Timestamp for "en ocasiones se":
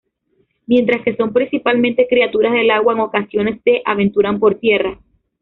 2.93-3.83